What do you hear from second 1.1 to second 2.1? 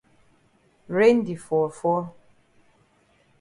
di fall fall.